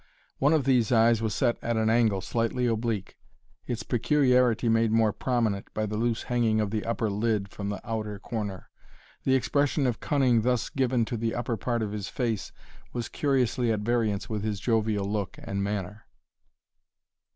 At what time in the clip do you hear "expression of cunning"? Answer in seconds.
9.35-10.41